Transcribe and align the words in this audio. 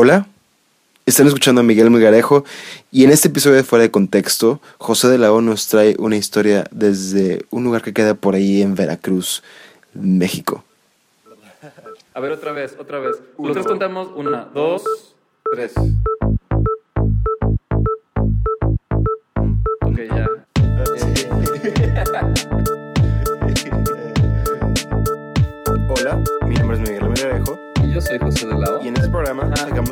Hola, 0.00 0.28
están 1.06 1.26
escuchando 1.26 1.60
a 1.60 1.64
Miguel 1.64 1.90
Migarejo 1.90 2.44
y 2.92 3.02
en 3.02 3.10
este 3.10 3.26
episodio 3.26 3.56
de 3.56 3.64
Fuera 3.64 3.82
de 3.82 3.90
Contexto, 3.90 4.60
José 4.78 5.08
de 5.08 5.18
la 5.18 5.32
O 5.32 5.40
nos 5.40 5.66
trae 5.66 5.96
una 5.98 6.14
historia 6.14 6.68
desde 6.70 7.44
un 7.50 7.64
lugar 7.64 7.82
que 7.82 7.92
queda 7.92 8.14
por 8.14 8.36
ahí 8.36 8.62
en 8.62 8.76
Veracruz, 8.76 9.42
México. 9.94 10.62
A 12.14 12.20
ver, 12.20 12.30
otra 12.30 12.52
vez, 12.52 12.76
otra 12.78 13.00
vez. 13.00 13.16
Los 13.40 13.52
tres 13.54 13.66
contamos. 13.66 14.08
Una, 14.14 14.44
dos, 14.54 14.84
tres. 15.52 15.72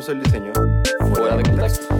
Sacamos 0.07 0.09
el 0.09 0.23
diseño 0.23 0.53
Fuera 1.13 1.35
de 1.37 1.43
contexto. 1.43 1.95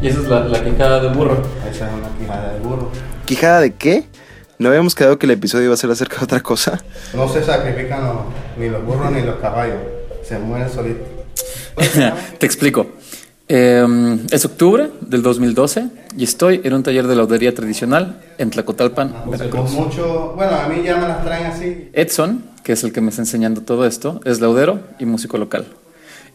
Y 0.00 0.08
esa 0.08 0.20
es 0.20 0.28
la, 0.28 0.40
la 0.40 0.62
quijada 0.64 1.00
de 1.00 1.08
burro. 1.08 1.42
Esa 1.70 1.86
es 1.88 1.92
una 1.94 2.08
quijada 2.18 2.52
de 2.52 2.60
burro. 2.60 2.90
¿Quijada 3.24 3.60
de 3.60 3.74
qué? 3.74 4.04
¿No 4.58 4.68
habíamos 4.68 4.94
quedado 4.94 5.18
que 5.18 5.26
el 5.26 5.32
episodio 5.32 5.66
iba 5.66 5.74
a 5.74 5.76
ser 5.76 5.90
acerca 5.90 6.18
de 6.18 6.24
otra 6.24 6.40
cosa? 6.40 6.82
No 7.14 7.28
se 7.28 7.42
sacrifican 7.42 8.04
los- 8.04 8.16
ni 8.58 8.68
los 8.68 8.84
burros 8.84 9.10
ni 9.12 9.22
los 9.22 9.36
caballos. 9.36 9.76
Se 10.22 10.38
mueren 10.38 10.70
solitos. 10.70 11.06
Te 12.38 12.46
explico. 12.46 12.86
Eh, 13.48 14.18
es 14.32 14.44
octubre 14.44 14.90
del 15.02 15.22
2012 15.22 15.86
y 16.16 16.24
estoy 16.24 16.60
en 16.64 16.74
un 16.74 16.82
taller 16.82 17.06
de 17.06 17.14
laudería 17.14 17.54
tradicional 17.54 18.20
en 18.38 18.50
Tlacotalpan, 18.50 19.10
Con 19.12 19.30
Veracruz. 19.30 19.70
mucho, 19.70 20.32
bueno, 20.34 20.56
a 20.56 20.66
mí 20.68 20.82
ya 20.84 20.96
me 20.96 21.06
las 21.06 21.22
traen 21.24 21.46
así. 21.46 21.88
Edson, 21.92 22.42
que 22.66 22.72
es 22.72 22.82
el 22.82 22.92
que 22.92 23.00
me 23.00 23.10
está 23.10 23.22
enseñando 23.22 23.60
todo 23.60 23.86
esto, 23.86 24.20
es 24.24 24.40
laudero 24.40 24.80
y 24.98 25.06
músico 25.06 25.38
local. 25.38 25.66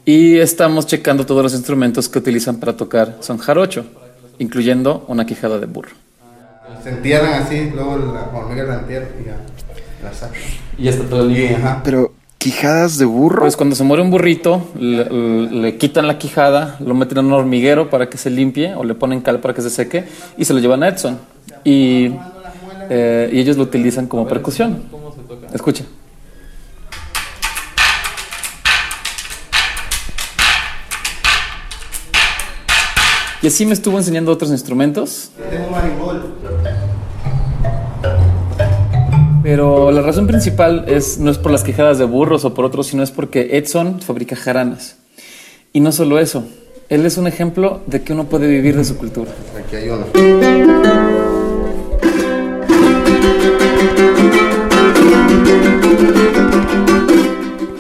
Y 0.06 0.38
estamos 0.38 0.88
checando 0.88 1.26
todos 1.26 1.44
los 1.44 1.54
instrumentos 1.54 2.08
que 2.08 2.20
utilizan 2.20 2.56
para 2.56 2.78
tocar 2.78 3.18
son 3.20 3.38
jarocho, 3.38 3.84
incluyendo 4.40 5.04
una 5.10 5.26
quijada 5.26 5.60
de 5.60 5.66
burro. 5.66 5.92
Se 6.82 6.92
entierran 6.92 7.34
así, 7.34 7.70
luego 7.76 7.98
la 7.98 8.30
hormiga 8.34 8.64
la 8.64 8.80
entierra 8.80 9.10
y 9.22 9.26
ya 9.26 9.36
la 10.02 10.14
sacan. 10.14 10.40
Y 10.78 10.88
está 10.88 11.04
todo 11.04 11.30
ajá. 11.30 11.82
Pero, 11.84 12.14
¿quijadas 12.38 12.98
de 12.98 13.04
burro? 13.04 13.42
Pues 13.42 13.58
cuando 13.58 13.76
se 13.76 13.84
muere 13.84 14.02
un 14.02 14.10
burrito, 14.10 14.70
le, 14.80 15.10
le 15.50 15.78
quitan 15.78 16.08
la 16.08 16.18
quijada, 16.18 16.78
lo 16.80 16.94
meten 16.94 17.18
en 17.18 17.26
un 17.26 17.34
hormiguero 17.34 17.90
para 17.90 18.08
que 18.08 18.18
se 18.18 18.30
limpie 18.30 18.74
o 18.74 18.86
le 18.86 18.96
ponen 18.96 19.20
cal 19.20 19.42
para 19.42 19.54
que 19.54 19.62
se 19.62 19.70
seque 19.70 20.06
y 20.38 20.46
se 20.46 20.54
lo 20.54 20.60
llevan 20.60 20.82
a 20.84 20.88
Edson. 20.88 21.20
Y, 21.66 22.14
eh, 22.90 23.30
y 23.34 23.40
ellos 23.42 23.58
lo 23.58 23.64
utilizan 23.64 24.08
como 24.08 24.26
percusión. 24.26 24.82
Escucha. 25.54 25.84
Y 33.42 33.48
así 33.48 33.66
me 33.66 33.74
estuvo 33.74 33.98
enseñando 33.98 34.32
otros 34.32 34.52
instrumentos, 34.52 35.32
Tengo 35.50 35.66
un 35.66 35.72
marimbol. 35.72 36.36
pero 39.42 39.92
la 39.92 40.02
razón 40.02 40.28
principal 40.28 40.86
es, 40.88 41.18
no 41.18 41.32
es 41.32 41.38
por 41.40 41.52
las 41.52 41.64
quejadas 41.64 41.98
de 41.98 42.06
burros 42.06 42.46
o 42.46 42.54
por 42.54 42.66
otros, 42.66 42.88
sino 42.88 43.02
es 43.02 43.10
porque 43.12 43.58
Edson 43.58 44.00
fabrica 44.00 44.36
jaranas. 44.36 44.98
Y 45.74 45.80
no 45.80 45.92
solo 45.92 46.20
eso, 46.20 46.46
él 46.90 47.06
es 47.06 47.18
un 47.18 47.26
ejemplo 47.26 47.82
de 47.88 48.04
que 48.04 48.14
uno 48.14 48.26
puede 48.26 48.48
vivir 48.48 48.78
de 48.78 48.86
su 48.86 48.98
cultura. 48.98 49.32
Aquí 49.58 49.76
hay 49.76 49.90
uno. 49.90 50.71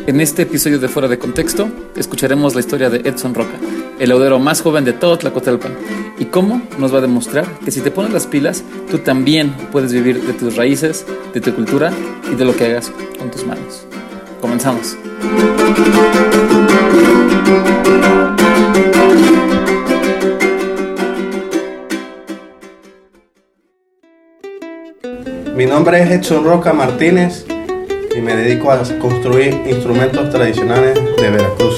En 0.08 0.20
este 0.20 0.42
episodio 0.42 0.80
de 0.80 0.88
Fuera 0.88 1.08
de 1.08 1.20
Contexto, 1.20 1.70
escucharemos 1.96 2.56
la 2.56 2.62
historia 2.62 2.90
de 2.90 3.08
Edson 3.08 3.36
Roca, 3.36 3.54
el 4.00 4.10
laudero 4.10 4.40
más 4.40 4.62
joven 4.62 4.84
de 4.84 4.94
todo 4.94 5.16
Tlacotalpan, 5.18 5.74
y 6.18 6.26
cómo 6.26 6.62
nos 6.80 6.92
va 6.92 6.98
a 6.98 7.02
demostrar 7.02 7.46
que 7.64 7.70
si 7.70 7.82
te 7.82 7.92
pones 7.92 8.12
las 8.12 8.26
pilas, 8.26 8.64
tú 8.90 8.98
también 8.98 9.54
puedes 9.72 9.94
vivir 9.94 10.20
de 10.24 10.34
tus 10.34 10.56
raíces, 10.56 11.06
de 11.34 11.40
tu 11.40 11.54
cultura 11.54 11.94
y 12.32 12.36
de 12.36 12.46
lo 12.46 12.56
que 12.56 12.66
hagas 12.66 12.92
con 13.20 13.30
tus 13.30 13.46
manos. 13.46 13.86
Comenzamos. 14.42 14.98
Mi 25.56 25.68
nombre 25.68 26.02
es 26.02 26.10
Edson 26.10 26.44
Roca 26.44 26.74
Martínez 26.74 27.46
y 28.16 28.22
me 28.22 28.36
dedico 28.36 28.72
a 28.72 28.82
construir 29.00 29.62
instrumentos 29.68 30.30
tradicionales 30.30 31.00
de 31.18 31.30
Veracruz. 31.30 31.76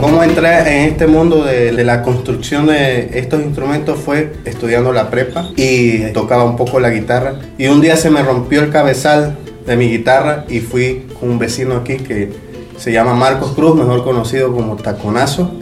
¿Cómo 0.00 0.22
entré 0.22 0.58
en 0.58 0.90
este 0.90 1.06
mundo 1.06 1.44
de, 1.44 1.72
de 1.72 1.84
la 1.84 2.02
construcción 2.02 2.66
de 2.66 3.18
estos 3.18 3.42
instrumentos? 3.42 3.98
Fue 3.98 4.32
estudiando 4.44 4.92
la 4.92 5.10
prepa 5.10 5.50
y 5.56 6.12
tocaba 6.12 6.44
un 6.44 6.56
poco 6.56 6.78
la 6.78 6.90
guitarra. 6.90 7.36
Y 7.58 7.66
un 7.66 7.80
día 7.80 7.96
se 7.96 8.10
me 8.10 8.22
rompió 8.22 8.62
el 8.62 8.70
cabezal 8.70 9.36
de 9.66 9.76
mi 9.76 9.88
guitarra 9.88 10.44
y 10.48 10.60
fui 10.60 11.06
con 11.18 11.30
un 11.30 11.38
vecino 11.38 11.76
aquí 11.76 11.96
que 11.96 12.32
se 12.76 12.92
llama 12.92 13.14
Marcos 13.14 13.52
Cruz, 13.52 13.74
mejor 13.74 14.04
conocido 14.04 14.52
como 14.52 14.76
Taconazo. 14.76 15.52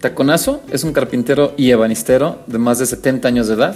Taconazo 0.00 0.60
es 0.70 0.84
un 0.84 0.92
carpintero 0.92 1.54
y 1.56 1.70
ebanistero 1.70 2.38
de 2.46 2.58
más 2.58 2.78
de 2.78 2.86
70 2.86 3.26
años 3.26 3.48
de 3.48 3.54
edad 3.54 3.74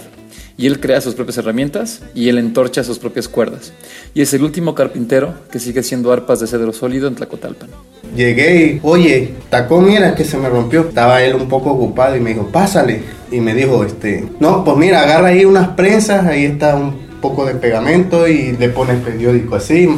y 0.57 0.67
él 0.67 0.81
crea 0.81 1.01
sus 1.01 1.15
propias 1.15 1.39
herramientas 1.39 2.03
y 2.15 2.29
él 2.29 2.39
entorcha 2.39 2.85
sus 2.85 2.99
propias 2.99 3.29
cuerdas. 3.29 3.73
Y 4.15 4.23
es 4.23 4.33
el 4.35 4.43
último 4.43 4.75
carpintero 4.75 5.35
que 5.51 5.59
sigue 5.59 5.81
haciendo 5.81 6.13
arpas 6.13 6.41
de 6.41 6.47
cedro 6.47 6.73
sólido 6.73 7.09
en 7.09 7.15
Tlacotalpan. 7.15 7.71
Llegué 8.15 8.67
y, 8.67 8.81
oye, 8.83 9.35
tacón, 9.49 9.87
mira 9.87 10.15
que 10.15 10.25
se 10.25 10.37
me 10.37 10.49
rompió. 10.49 10.83
Estaba 10.83 11.23
él 11.23 11.35
un 11.35 11.49
poco 11.49 11.71
ocupado 11.71 12.17
y 12.17 12.21
me 12.21 12.31
dijo, 12.31 12.49
pásale. 12.49 13.03
Y 13.31 13.41
me 13.41 13.55
dijo, 13.55 13.85
este, 13.85 14.29
no, 14.41 14.65
pues 14.65 14.77
mira, 14.77 15.03
agarra 15.03 15.29
ahí 15.29 15.45
unas 15.45 15.69
prensas, 15.69 16.27
ahí 16.27 16.45
está 16.45 16.77
un 16.77 17.13
poco 17.21 17.47
de 17.47 17.55
pegamento 17.55 18.29
y 18.29 18.53
le 18.53 18.69
pones 18.69 19.01
periódico 19.01 19.57
así. 19.57 19.89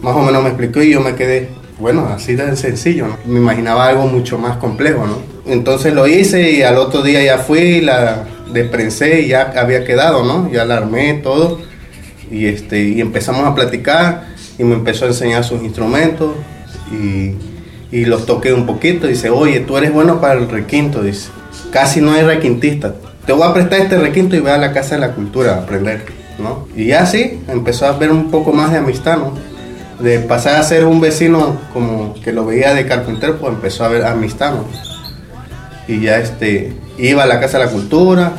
Más 0.00 0.14
o 0.14 0.20
menos 0.20 0.42
me 0.42 0.50
explicó 0.50 0.82
y 0.82 0.92
yo 0.92 1.00
me 1.00 1.16
quedé, 1.16 1.48
bueno, 1.80 2.06
así 2.06 2.36
de 2.36 2.54
sencillo. 2.56 3.06
Me 3.26 3.40
imaginaba 3.40 3.88
algo 3.88 4.06
mucho 4.06 4.38
más 4.38 4.58
complejo, 4.58 5.06
¿no? 5.06 5.18
Entonces 5.46 5.92
lo 5.92 6.06
hice 6.06 6.52
y 6.52 6.62
al 6.62 6.76
otro 6.76 7.02
día 7.02 7.22
ya 7.22 7.38
fui, 7.38 7.80
la 7.80 8.26
desprensé 8.52 9.22
y 9.22 9.28
ya 9.28 9.52
había 9.56 9.84
quedado, 9.84 10.24
¿no? 10.24 10.50
Ya 10.50 10.64
la 10.64 10.76
armé 10.76 11.14
todo. 11.22 11.60
Y 12.30 12.46
este 12.46 12.82
y 12.82 13.00
empezamos 13.00 13.46
a 13.46 13.54
platicar 13.54 14.26
y 14.58 14.64
me 14.64 14.74
empezó 14.74 15.04
a 15.04 15.08
enseñar 15.08 15.44
sus 15.44 15.62
instrumentos 15.62 16.32
y, 16.90 17.34
y 17.94 18.04
los 18.06 18.26
toqué 18.26 18.52
un 18.52 18.66
poquito. 18.66 19.06
Dice 19.06 19.30
oye 19.30 19.60
tú 19.60 19.76
eres 19.76 19.92
bueno 19.92 20.20
para 20.20 20.34
el 20.34 20.48
requinto 20.48 21.02
dice. 21.02 21.28
Casi 21.70 22.00
no 22.00 22.12
hay 22.12 22.22
requintista. 22.22 22.94
Te 23.26 23.32
voy 23.32 23.48
a 23.48 23.52
prestar 23.52 23.80
este 23.80 23.98
requinto 23.98 24.36
y 24.36 24.40
ve 24.40 24.50
a 24.50 24.58
la 24.58 24.72
casa 24.72 24.96
de 24.96 25.00
la 25.00 25.12
cultura 25.12 25.54
a 25.54 25.58
aprender 25.62 26.24
no 26.38 26.66
y 26.74 26.86
ya 26.86 27.06
sí 27.06 27.40
empezó 27.48 27.86
a 27.86 27.92
ver 27.92 28.10
un 28.10 28.30
poco 28.30 28.52
más 28.52 28.72
de 28.72 28.78
amistad 28.78 29.18
no 29.18 29.32
de 29.98 30.18
pasar 30.20 30.56
a 30.56 30.62
ser 30.62 30.84
un 30.84 31.00
vecino 31.00 31.56
como 31.72 32.14
que 32.14 32.32
lo 32.32 32.44
veía 32.44 32.74
de 32.74 32.86
carpintero 32.86 33.38
pues 33.38 33.52
empezó 33.52 33.84
a 33.84 33.88
ver 33.88 34.04
amistad 34.04 34.54
no 34.54 34.64
y 35.86 36.00
ya 36.00 36.18
este 36.18 36.72
iba 36.98 37.22
a 37.22 37.26
la 37.26 37.40
casa 37.40 37.58
de 37.58 37.66
la 37.66 37.70
cultura 37.70 38.32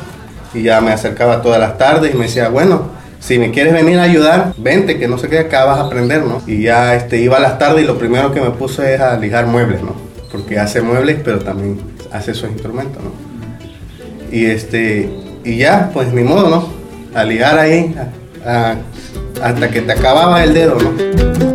y 0.54 0.62
ya 0.62 0.80
me 0.80 0.92
acercaba 0.92 1.42
todas 1.42 1.60
las 1.60 1.78
tardes 1.78 2.14
y 2.14 2.16
me 2.16 2.24
decía 2.24 2.48
bueno 2.48 2.94
si 3.20 3.38
me 3.38 3.50
quieres 3.50 3.72
venir 3.72 3.98
a 3.98 4.02
ayudar 4.02 4.54
vente 4.56 4.98
que 4.98 5.08
no 5.08 5.18
sé 5.18 5.28
qué 5.28 5.40
acá 5.40 5.64
vas 5.64 5.78
a 5.78 5.86
aprender 5.86 6.22
no 6.22 6.40
y 6.46 6.62
ya 6.62 6.94
este 6.94 7.18
iba 7.20 7.36
a 7.36 7.40
las 7.40 7.58
tardes 7.58 7.84
y 7.84 7.86
lo 7.86 7.98
primero 7.98 8.32
que 8.32 8.40
me 8.40 8.50
puse 8.50 8.94
es 8.94 9.00
a 9.00 9.16
lijar 9.18 9.46
muebles 9.46 9.82
no 9.82 9.94
porque 10.30 10.58
hace 10.58 10.82
muebles 10.82 11.18
pero 11.24 11.40
también 11.40 11.80
hace 12.12 12.34
sus 12.34 12.50
instrumentos 12.50 13.02
no 13.02 13.10
y 14.30 14.46
este 14.46 15.10
y 15.44 15.58
ya 15.58 15.90
pues 15.92 16.12
ni 16.12 16.22
modo 16.22 16.48
no 16.48 16.68
a 17.14 17.24
ligar 17.24 17.58
ahí 17.58 17.94
hasta 19.42 19.70
que 19.70 19.82
te 19.82 19.92
acababa 19.92 20.42
el 20.42 20.54
dedo 20.54 20.78
no 20.78 21.45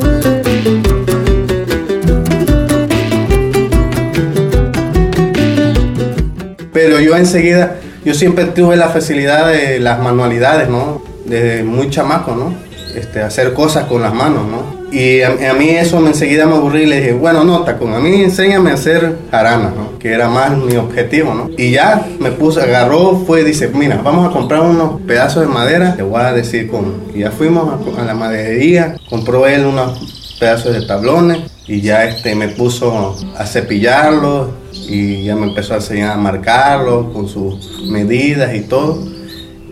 Pero 6.83 6.99
yo 6.99 7.15
enseguida, 7.15 7.75
yo 8.03 8.15
siempre 8.15 8.45
tuve 8.45 8.75
la 8.75 8.89
facilidad 8.89 9.51
de 9.51 9.79
las 9.79 9.99
manualidades, 9.99 10.67
¿no? 10.67 11.03
Desde 11.25 11.63
muy 11.63 11.91
chamaco, 11.91 12.35
¿no? 12.35 12.55
Este, 12.95 13.21
hacer 13.21 13.53
cosas 13.53 13.85
con 13.85 14.01
las 14.01 14.11
manos, 14.11 14.47
¿no? 14.47 14.81
Y 14.91 15.21
a, 15.21 15.51
a 15.51 15.53
mí 15.53 15.69
eso 15.69 15.99
me 15.99 16.07
enseguida 16.07 16.47
me 16.47 16.55
aburrí 16.55 16.81
y 16.81 16.85
le 16.87 16.97
dije, 16.97 17.13
bueno, 17.13 17.43
no, 17.43 17.61
Tacón, 17.61 17.93
a 17.93 17.99
mí 17.99 18.23
enséñame 18.23 18.71
a 18.71 18.73
hacer 18.73 19.15
jaranas, 19.29 19.75
¿no? 19.75 19.99
Que 19.99 20.11
era 20.11 20.27
más 20.27 20.57
mi 20.57 20.75
objetivo, 20.75 21.35
¿no? 21.35 21.51
Y 21.55 21.69
ya 21.69 22.03
me 22.19 22.31
puse, 22.31 22.61
agarró, 22.61 23.23
fue, 23.27 23.43
dice, 23.43 23.67
mira, 23.67 24.01
vamos 24.03 24.27
a 24.27 24.33
comprar 24.33 24.61
unos 24.61 25.01
pedazos 25.01 25.43
de 25.43 25.53
madera, 25.53 25.95
te 25.95 26.01
voy 26.01 26.19
a 26.19 26.33
decir 26.33 26.67
cómo. 26.67 26.93
Y 27.13 27.19
ya 27.19 27.29
fuimos 27.29 27.79
a, 27.95 28.01
a 28.01 28.05
la 28.05 28.15
maderería, 28.15 28.95
compró 29.07 29.45
él 29.45 29.67
unos 29.67 30.35
pedazos 30.39 30.73
de 30.73 30.81
tablones 30.87 31.41
y 31.67 31.81
ya 31.81 32.05
este 32.05 32.33
me 32.33 32.47
puso 32.47 33.15
a 33.37 33.45
cepillarlos 33.45 34.47
y 34.73 35.23
ya 35.23 35.35
me 35.35 35.47
empezó 35.47 35.73
a 35.73 35.77
enseñar 35.77 36.11
a 36.11 36.17
marcarlos 36.17 37.11
con 37.13 37.27
sus 37.27 37.81
medidas 37.89 38.55
y 38.55 38.61
todo 38.61 39.03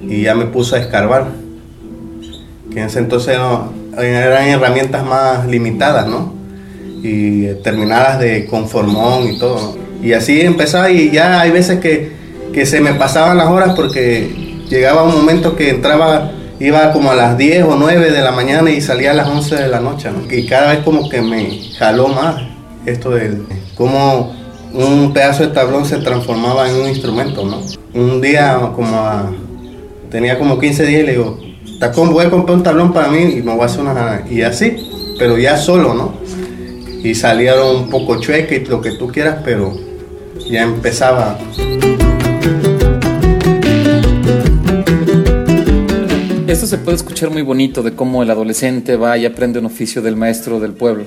y 0.03 0.23
ya 0.23 0.35
me 0.35 0.45
puso 0.45 0.75
a 0.75 0.79
escarbar 0.79 1.27
que 2.71 2.79
en 2.79 2.85
ese 2.85 2.99
entonces 2.99 3.37
eran 3.97 4.47
herramientas 4.47 5.03
más 5.05 5.47
limitadas, 5.47 6.07
¿no? 6.07 6.33
Y 7.01 7.47
terminadas 7.63 8.19
de 8.19 8.45
conformón 8.45 9.27
y 9.27 9.39
todo. 9.39 9.77
Y 10.03 10.13
así 10.13 10.41
empezaba 10.41 10.91
y 10.91 11.11
ya 11.11 11.41
hay 11.41 11.51
veces 11.51 11.79
que, 11.79 12.11
que 12.53 12.65
se 12.65 12.81
me 12.81 12.93
pasaban 12.93 13.37
las 13.37 13.47
horas 13.47 13.73
porque 13.75 14.63
llegaba 14.69 15.03
un 15.03 15.13
momento 15.13 15.55
que 15.55 15.69
entraba, 15.69 16.31
iba 16.59 16.91
como 16.91 17.11
a 17.11 17.15
las 17.15 17.37
10 17.37 17.63
o 17.63 17.75
9 17.75 18.11
de 18.11 18.21
la 18.21 18.31
mañana 18.31 18.69
y 18.69 18.81
salía 18.81 19.11
a 19.11 19.15
las 19.15 19.27
11 19.27 19.55
de 19.55 19.67
la 19.67 19.79
noche, 19.79 20.09
¿no? 20.11 20.31
Y 20.31 20.45
cada 20.45 20.73
vez 20.73 20.83
como 20.83 21.09
que 21.09 21.21
me 21.21 21.59
jaló 21.77 22.07
más 22.07 22.41
esto 22.85 23.11
del 23.11 23.45
cómo 23.75 24.38
un 24.73 25.13
pedazo 25.13 25.43
de 25.43 25.49
tablón 25.49 25.85
se 25.85 25.97
transformaba 25.97 26.69
en 26.69 26.75
un 26.75 26.87
instrumento, 26.87 27.45
¿no? 27.45 27.61
Un 27.93 28.21
día 28.21 28.71
como 28.75 28.95
a, 28.95 29.31
tenía 30.09 30.37
como 30.37 30.59
15 30.59 30.85
días 30.85 31.05
le 31.05 31.11
digo, 31.11 31.39
Tacón, 31.79 32.11
voy 32.11 32.25
a 32.25 32.29
comprar 32.29 32.57
un 32.57 32.63
tablón 32.63 32.93
para 32.93 33.07
mí 33.07 33.21
y 33.37 33.41
me 33.41 33.53
voy 33.53 33.61
a 33.61 33.65
hacer 33.65 33.81
una... 33.81 34.23
Y 34.29 34.41
así, 34.41 34.75
pero 35.17 35.37
ya 35.37 35.57
solo, 35.57 35.93
¿no? 35.93 36.13
Y 37.03 37.15
salieron 37.15 37.75
un 37.75 37.89
poco 37.89 38.19
chueque 38.19 38.57
y 38.57 38.65
lo 38.65 38.81
que 38.81 38.91
tú 38.91 39.07
quieras, 39.07 39.37
pero 39.43 39.73
ya 40.49 40.63
empezaba. 40.63 41.37
Esto 46.47 46.67
se 46.67 46.77
puede 46.79 46.97
escuchar 46.97 47.29
muy 47.29 47.41
bonito 47.41 47.81
de 47.81 47.93
cómo 47.93 48.21
el 48.21 48.29
adolescente 48.29 48.97
va 48.97 49.17
y 49.17 49.25
aprende 49.25 49.59
un 49.59 49.65
oficio 49.65 50.01
del 50.01 50.17
maestro 50.17 50.59
del 50.59 50.73
pueblo. 50.73 51.05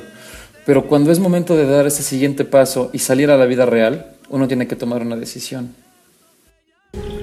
Pero 0.64 0.86
cuando 0.86 1.10
es 1.10 1.18
momento 1.18 1.56
de 1.56 1.66
dar 1.66 1.86
ese 1.86 2.02
siguiente 2.02 2.44
paso 2.44 2.90
y 2.92 2.98
salir 2.98 3.30
a 3.30 3.36
la 3.36 3.46
vida 3.46 3.66
real, 3.66 4.06
uno 4.30 4.46
tiene 4.48 4.66
que 4.66 4.76
tomar 4.76 5.02
una 5.02 5.16
decisión. 5.16 5.74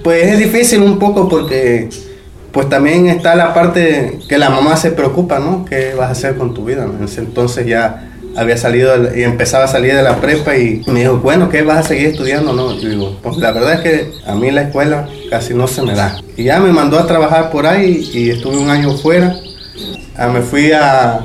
Pues 0.03 0.27
es 0.27 0.39
difícil 0.39 0.81
un 0.81 1.00
poco 1.00 1.30
porque 1.30 1.89
pues 2.51 2.68
también 2.69 3.07
está 3.07 3.36
la 3.36 3.53
parte 3.53 4.19
que 4.27 4.38
la 4.38 4.50
mamá 4.50 4.75
se 4.75 4.91
preocupa, 4.91 5.39
¿no? 5.39 5.65
¿Qué 5.65 5.94
vas 5.94 6.09
a 6.09 6.12
hacer 6.12 6.36
con 6.36 6.53
tu 6.53 6.65
vida? 6.65 6.83
En 6.86 7.03
ese 7.03 7.21
entonces 7.21 7.65
ya 7.65 8.09
había 8.36 8.57
salido 8.57 9.15
y 9.15 9.24
empezaba 9.24 9.65
a 9.65 9.68
salir 9.68 9.95
de 9.95 10.03
la 10.03 10.19
prepa 10.19 10.56
y 10.56 10.81
me 10.88 11.01
dijo, 11.01 11.18
bueno, 11.18 11.50
¿qué 11.50 11.62
vas 11.62 11.80
a 11.80 11.88
seguir 11.89 12.07
estudiando? 12.07 12.53
No, 12.53 12.74
yo 12.80 12.89
digo, 12.89 13.19
pues 13.21 13.38
la 13.38 13.51
verdad 13.51 13.74
es 13.74 13.80
que 13.81 14.12
a 14.25 14.35
mí 14.35 14.51
la 14.51 14.63
escuela 14.63 15.07
casi 15.30 15.53
no 15.53 15.68
se 15.68 15.81
me 15.81 15.94
da. 15.94 16.19
Y 16.38 16.45
ya 16.45 16.59
me 16.59 16.71
mandó 16.71 16.97
a 16.97 17.07
trabajar 17.07 17.51
por 17.51 17.68
ahí 17.68 18.09
y 18.13 18.30
estuve 18.30 18.57
un 18.57 18.69
año 18.69 18.97
fuera. 18.97 19.35
Ah, 20.15 20.27
me 20.27 20.42
fui 20.42 20.71
a 20.71 21.19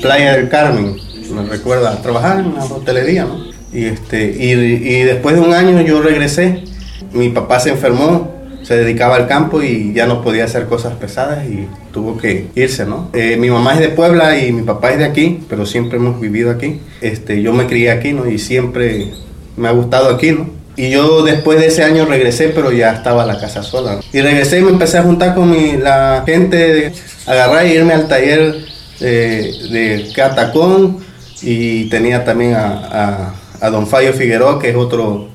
Playa 0.00 0.36
del 0.36 0.48
Carmen, 0.48 0.96
me 1.30 1.44
recuerda, 1.44 1.92
a 1.92 2.02
trabajar 2.02 2.40
en 2.40 2.46
una 2.46 2.64
hotelería, 2.64 3.24
¿no? 3.24 3.38
Y, 3.72 3.84
este, 3.84 4.24
y, 4.38 4.52
y 4.52 5.02
después 5.02 5.36
de 5.36 5.42
un 5.42 5.52
año 5.52 5.80
yo 5.82 6.02
regresé, 6.02 6.64
mi 7.12 7.28
papá 7.28 7.60
se 7.60 7.70
enfermó 7.70 8.40
se 8.62 8.76
dedicaba 8.76 9.16
al 9.16 9.26
campo 9.26 9.62
y 9.62 9.92
ya 9.94 10.06
no 10.06 10.22
podía 10.22 10.44
hacer 10.44 10.66
cosas 10.66 10.94
pesadas 10.94 11.44
y 11.44 11.66
tuvo 11.92 12.16
que 12.16 12.46
irse, 12.54 12.86
¿no? 12.86 13.10
Eh, 13.12 13.36
mi 13.36 13.50
mamá 13.50 13.74
es 13.74 13.80
de 13.80 13.88
Puebla 13.88 14.38
y 14.38 14.52
mi 14.52 14.62
papá 14.62 14.92
es 14.92 14.98
de 14.98 15.06
aquí, 15.06 15.40
pero 15.48 15.66
siempre 15.66 15.98
hemos 15.98 16.20
vivido 16.20 16.50
aquí. 16.50 16.80
Este, 17.00 17.42
yo 17.42 17.52
me 17.52 17.66
crié 17.66 17.90
aquí, 17.90 18.12
¿no? 18.12 18.28
Y 18.28 18.38
siempre 18.38 19.12
me 19.56 19.66
ha 19.66 19.72
gustado 19.72 20.08
aquí, 20.10 20.32
¿no? 20.32 20.48
Y 20.76 20.90
yo 20.90 21.22
después 21.24 21.58
de 21.58 21.66
ese 21.66 21.82
año 21.82 22.06
regresé, 22.06 22.50
pero 22.54 22.70
ya 22.70 22.92
estaba 22.92 23.26
la 23.26 23.40
casa 23.40 23.62
sola. 23.62 23.98
Y 24.12 24.20
regresé 24.20 24.60
y 24.60 24.62
me 24.62 24.70
empecé 24.70 24.98
a 24.98 25.02
juntar 25.02 25.34
con 25.34 25.50
mi, 25.50 25.76
la 25.76 26.22
gente, 26.24 26.92
agarrar 27.26 27.66
y 27.66 27.72
irme 27.72 27.92
al 27.92 28.08
taller 28.08 28.54
eh, 29.00 29.52
de 29.72 30.12
Catacón 30.14 30.98
y 31.42 31.88
tenía 31.88 32.24
también 32.24 32.54
a, 32.54 32.66
a, 32.68 33.34
a 33.60 33.70
don 33.70 33.86
Fallo 33.86 34.12
Figueroa, 34.12 34.58
que 34.58 34.70
es 34.70 34.76
otro 34.76 35.28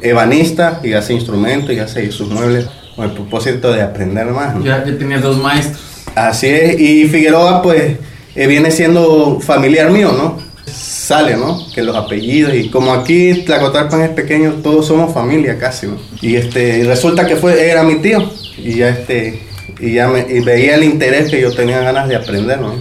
ebanista 0.00 0.80
y 0.82 0.92
hace 0.92 1.14
instrumentos 1.14 1.74
y 1.74 1.78
hace 1.78 2.10
sus 2.10 2.28
muebles 2.28 2.66
con 2.94 3.06
el 3.06 3.12
propósito 3.12 3.72
de 3.72 3.82
aprender 3.82 4.26
más. 4.26 4.62
Ya, 4.64 4.84
ya 4.84 4.96
tenía 4.98 5.18
dos 5.18 5.38
maestros. 5.38 5.80
Así 6.14 6.46
es, 6.46 6.80
y 6.80 7.06
Figueroa 7.08 7.62
pues 7.62 7.96
eh, 8.34 8.46
viene 8.46 8.70
siendo 8.70 9.38
familiar 9.40 9.90
mío, 9.90 10.12
¿no? 10.12 10.38
Sale, 10.66 11.36
¿no? 11.36 11.58
Que 11.74 11.82
los 11.82 11.94
apellidos 11.94 12.54
y 12.54 12.70
como 12.70 12.92
aquí 12.92 13.44
Tlacotalpan 13.44 14.02
es 14.02 14.10
pequeño, 14.10 14.54
todos 14.62 14.86
somos 14.86 15.12
familia 15.12 15.58
casi, 15.58 15.86
¿no? 15.86 15.98
Y 16.20 16.36
este, 16.36 16.84
resulta 16.84 17.26
que 17.26 17.36
fue, 17.36 17.70
era 17.70 17.82
mi 17.82 17.96
tío 17.96 18.30
y 18.56 18.76
ya 18.76 18.88
este, 18.88 19.42
y 19.78 19.94
ya 19.94 20.08
me, 20.08 20.26
y 20.28 20.40
veía 20.40 20.74
el 20.76 20.84
interés 20.84 21.30
que 21.30 21.40
yo 21.40 21.52
tenía 21.54 21.80
ganas 21.80 22.08
de 22.08 22.16
aprender, 22.16 22.60
¿no? 22.60 22.74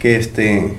Que 0.00 0.16
este, 0.16 0.78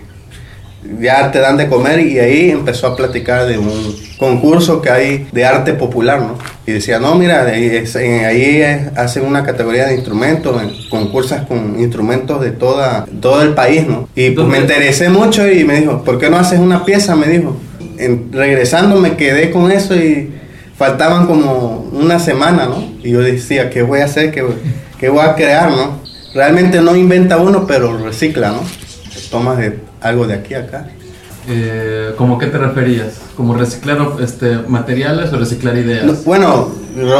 ya 0.99 1.31
te 1.31 1.39
dan 1.39 1.57
de 1.57 1.67
comer 1.67 1.99
y 1.99 2.19
ahí 2.19 2.51
empezó 2.51 2.87
a 2.87 2.95
platicar 2.95 3.47
de 3.47 3.57
un 3.57 3.95
concurso 4.17 4.81
que 4.81 4.89
hay 4.89 5.27
de 5.31 5.45
arte 5.45 5.73
popular, 5.73 6.21
¿no? 6.21 6.37
Y 6.65 6.71
decía, 6.71 6.99
no, 6.99 7.15
mira, 7.15 7.43
ahí 7.43 8.63
hacen 8.95 9.25
una 9.25 9.43
categoría 9.43 9.87
de 9.87 9.95
instrumentos, 9.95 10.87
concursan 10.89 11.45
con 11.45 11.79
instrumentos 11.79 12.41
de 12.41 12.51
toda, 12.51 13.05
todo 13.21 13.41
el 13.41 13.53
país, 13.53 13.87
¿no? 13.87 14.07
Y 14.15 14.31
pues 14.31 14.47
me 14.47 14.59
interesé 14.59 15.09
mucho 15.09 15.49
y 15.49 15.63
me 15.65 15.81
dijo, 15.81 16.03
¿por 16.03 16.17
qué 16.19 16.29
no 16.29 16.37
haces 16.37 16.59
una 16.59 16.85
pieza? 16.85 17.15
Me 17.15 17.27
dijo. 17.27 17.57
En, 17.97 18.31
regresando 18.31 18.95
me 18.95 19.17
quedé 19.17 19.51
con 19.51 19.71
eso 19.71 19.93
y 19.93 20.31
faltaban 20.77 21.27
como 21.27 21.89
una 21.91 22.17
semana, 22.19 22.65
¿no? 22.65 22.81
Y 23.03 23.11
yo 23.11 23.19
decía, 23.19 23.69
¿qué 23.69 23.81
voy 23.81 23.99
a 23.99 24.05
hacer? 24.05 24.31
¿Qué, 24.31 24.45
qué 24.97 25.09
voy 25.09 25.25
a 25.25 25.35
crear, 25.35 25.69
no? 25.71 25.99
Realmente 26.33 26.79
no 26.79 26.95
inventa 26.95 27.37
uno, 27.37 27.67
pero 27.67 27.97
recicla, 27.97 28.51
¿no? 28.51 28.61
Tomas 29.29 29.57
de 29.57 29.88
algo 30.01 30.27
de 30.27 30.33
aquí 30.35 30.53
a 30.53 30.59
acá. 30.59 30.87
Eh, 31.47 32.13
¿Cómo 32.15 32.37
qué 32.37 32.45
te 32.45 32.59
referías? 32.59 33.19
¿Como 33.35 33.55
reciclar 33.55 33.97
este, 34.21 34.57
materiales 34.67 35.33
o 35.33 35.37
reciclar 35.37 35.75
ideas? 35.77 36.23
bueno, 36.23 36.71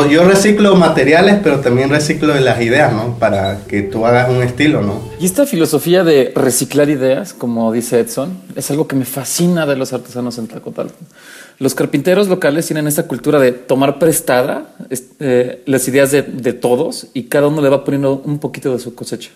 yo 0.08 0.24
reciclo 0.24 0.76
materiales, 0.76 1.40
pero 1.42 1.62
también 1.62 1.90
reciclo 1.90 2.36
las 2.40 2.62
ideas, 2.62 2.94
¿no? 2.94 3.18
Para 3.18 3.62
que 3.66 3.82
tú 3.82 4.06
hagas 4.06 4.30
un 4.30 4.44
estilo, 4.44 4.82
¿no? 4.82 5.02
Y 5.20 5.26
esta 5.26 5.48
filosofía 5.48 6.04
de 6.04 6.32
reciclar 6.36 6.90
ideas, 6.90 7.34
como 7.34 7.72
dice 7.72 8.00
Edson, 8.00 8.38
es 8.56 8.70
algo 8.70 8.88
que 8.88 8.96
me 8.96 9.06
fascina 9.06 9.66
de 9.66 9.76
los 9.76 9.94
artesanos 9.94 10.38
en 10.38 10.48
Tlacotalpan. 10.48 11.08
Los 11.58 11.74
carpinteros 11.74 12.28
locales 12.28 12.68
tienen 12.68 12.88
esta 12.88 13.08
cultura 13.08 13.40
de 13.40 13.52
tomar 13.52 14.00
prestada 14.00 14.76
eh, 15.20 15.64
las 15.66 15.88
ideas 15.88 16.12
de, 16.12 16.22
de 16.22 16.54
todos 16.54 17.08
y 17.14 17.24
cada 17.24 17.48
uno 17.48 17.62
le 17.62 17.70
va 17.70 17.84
poniendo 17.84 18.22
un 18.24 18.40
poquito 18.40 18.72
de 18.72 18.80
su 18.80 18.94
cosecha 18.94 19.32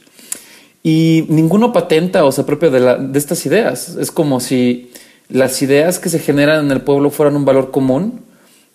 y 0.84 1.26
ninguno 1.30 1.72
patenta 1.72 2.26
o 2.26 2.32
se 2.32 2.42
apropia 2.42 2.70
de, 2.70 3.18
estas 3.18 3.46
ideas. 3.46 3.96
Es 4.00 4.12
como 4.12 4.42
si 4.42 4.92
las 5.30 5.62
ideas 5.62 5.98
que 5.98 6.10
se 6.10 6.20
generan 6.20 6.66
en 6.66 6.72
el 6.72 6.82
pueblo 6.82 7.10
fueran 7.10 7.38
un 7.38 7.46
valor 7.46 7.72
común 7.72 8.20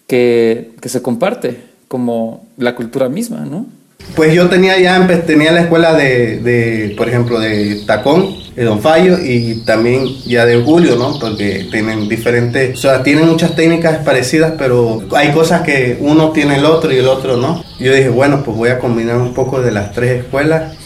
que, 0.07 0.73
que 0.81 0.89
se 0.89 1.03
comparte, 1.03 1.59
como 1.87 2.47
la 2.57 2.75
cultura 2.75 3.11
misma, 3.11 3.45
¿no? 3.45 3.67
Pues 4.15 4.33
yo 4.33 4.49
tenía 4.49 4.79
ya, 4.79 5.07
tenía 5.27 5.53
la 5.53 5.63
escuela 5.63 5.93
de, 5.93 6.39
de, 6.39 6.95
por 6.97 7.09
ejemplo, 7.09 7.39
de 7.41 7.83
Tacón, 7.85 8.37
de 8.57 8.65
Don 8.65 8.81
Fallo 8.81 9.19
y 9.23 9.63
también 9.67 10.07
ya 10.25 10.47
de 10.47 10.63
Julio, 10.63 10.97
¿no? 10.97 11.19
Porque 11.19 11.67
tienen 11.71 12.09
diferentes, 12.09 12.79
o 12.79 12.81
sea, 12.81 13.03
tienen 13.03 13.29
muchas 13.29 13.55
técnicas 13.55 13.99
parecidas, 14.05 14.55
pero 14.57 15.03
hay 15.15 15.33
cosas 15.33 15.63
que 15.63 15.99
uno 16.01 16.31
tiene 16.31 16.57
el 16.57 16.65
otro 16.65 16.91
y 16.93 16.97
el 16.97 17.09
otro 17.09 17.37
no. 17.37 17.63
Yo 17.79 17.93
dije, 17.93 18.09
bueno, 18.09 18.43
pues 18.45 18.57
voy 18.57 18.71
a 18.71 18.79
combinar 18.79 19.19
un 19.19 19.35
poco 19.35 19.61
de 19.61 19.73
las 19.73 19.93
tres 19.93 20.25
escuelas 20.25 20.78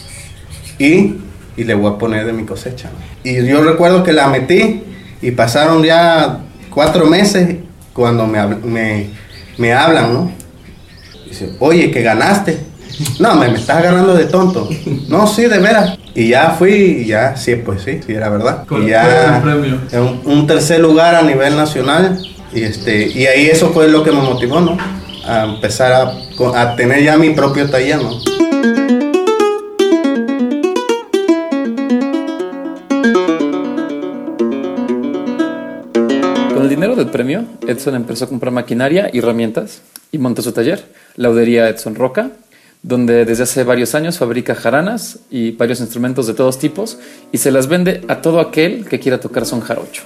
y, 0.83 1.15
y 1.55 1.63
le 1.63 1.73
voy 1.73 1.93
a 1.93 1.97
poner 1.97 2.25
de 2.25 2.33
mi 2.33 2.43
cosecha. 2.45 2.89
Y 3.23 3.45
yo 3.45 3.63
recuerdo 3.63 4.03
que 4.03 4.11
la 4.11 4.27
metí 4.27 4.83
y 5.21 5.31
pasaron 5.31 5.83
ya 5.83 6.39
cuatro 6.69 7.05
meses 7.05 7.57
cuando 7.93 8.27
me, 8.27 8.45
me, 8.47 9.09
me 9.57 9.73
hablan, 9.73 10.13
¿no? 10.13 10.31
Dice, 11.25 11.53
oye, 11.59 11.89
que 11.89 12.01
ganaste. 12.01 12.59
No, 13.19 13.35
me, 13.35 13.47
me 13.47 13.57
estás 13.57 13.81
ganando 13.81 14.13
de 14.13 14.25
tonto. 14.25 14.69
No, 15.07 15.25
sí, 15.25 15.43
de 15.43 15.57
veras. 15.59 15.97
Y 16.13 16.29
ya 16.29 16.51
fui, 16.51 16.73
y 16.73 17.05
ya, 17.05 17.35
sí, 17.35 17.55
pues 17.55 17.81
sí, 17.81 17.99
sí, 18.05 18.13
era 18.13 18.29
verdad. 18.29 18.65
Y 18.69 18.89
ya, 18.89 19.41
un, 19.93 20.21
un, 20.25 20.47
tercer 20.47 20.79
lugar 20.79 21.15
a 21.15 21.23
nivel 21.23 21.55
nacional. 21.55 22.19
Y, 22.53 22.61
este, 22.61 23.07
y 23.07 23.25
ahí 23.25 23.47
eso 23.47 23.71
fue 23.71 23.87
lo 23.87 24.03
que 24.03 24.11
me 24.11 24.21
motivó, 24.21 24.61
¿no? 24.61 24.77
A 25.25 25.45
empezar 25.45 25.91
a, 25.91 26.61
a 26.61 26.75
tener 26.75 27.01
ya 27.01 27.17
mi 27.17 27.31
propio 27.31 27.67
taller, 27.69 27.99
¿no? 27.99 28.19
Dinero 36.83 37.01
del 37.01 37.11
premio, 37.11 37.45
Edson 37.65 37.95
empezó 37.95 38.25
a 38.25 38.27
comprar 38.27 38.51
maquinaria 38.51 39.09
y 39.13 39.19
herramientas 39.19 39.83
y 40.11 40.17
montó 40.17 40.41
su 40.41 40.51
taller, 40.51 40.83
Laudería 41.15 41.69
Edson 41.69 41.95
Roca, 41.95 42.31
donde 42.81 43.23
desde 43.23 43.43
hace 43.43 43.63
varios 43.63 43.95
años 43.95 44.17
fabrica 44.17 44.53
jaranas 44.53 45.19
y 45.31 45.51
varios 45.51 45.79
instrumentos 45.79 46.27
de 46.27 46.33
todos 46.33 46.59
tipos 46.59 46.97
y 47.31 47.37
se 47.37 47.51
las 47.51 47.67
vende 47.67 48.01
a 48.09 48.21
todo 48.21 48.41
aquel 48.41 48.85
que 48.85 48.99
quiera 48.99 49.17
tocar 49.21 49.45
son 49.45 49.61
jarocho. 49.61 50.03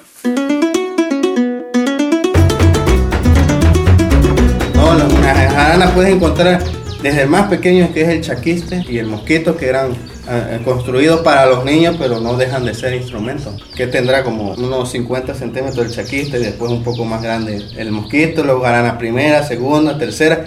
No, 4.75 4.93
la 4.93 5.33
jarana 5.33 5.91
puedes 5.95 6.13
encontrar 6.13 6.61
desde 7.07 7.23
el 7.23 7.29
más 7.29 7.47
pequeño 7.49 7.93
que 7.93 8.01
es 8.01 8.09
el 8.09 8.21
chaquiste 8.21 8.85
y 8.89 8.97
el 8.99 9.07
mosquito 9.07 9.55
que 9.57 9.67
eran 9.67 9.91
eh, 10.29 10.59
construidos 10.65 11.21
para 11.21 11.45
los 11.45 11.63
niños, 11.65 11.95
pero 11.97 12.19
no 12.19 12.35
dejan 12.37 12.65
de 12.65 12.73
ser 12.73 12.93
instrumentos. 12.93 13.53
Que 13.75 13.87
tendrá 13.87 14.23
como 14.23 14.51
unos 14.53 14.91
50 14.91 15.33
centímetros 15.33 15.85
el 15.85 15.91
chaquiste 15.91 16.37
y 16.39 16.43
después 16.43 16.71
un 16.71 16.83
poco 16.83 17.05
más 17.05 17.21
grande 17.23 17.61
el 17.77 17.91
mosquito, 17.91 18.43
luego 18.43 18.63
la 18.63 18.97
primera, 18.97 19.43
segunda, 19.43 19.97
tercera. 19.97 20.43